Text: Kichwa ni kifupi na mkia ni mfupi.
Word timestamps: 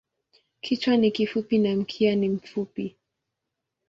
Kichwa 0.61 0.97
ni 0.97 1.11
kifupi 1.11 1.57
na 1.59 1.75
mkia 1.75 2.15
ni 2.15 2.29
mfupi. 2.29 2.95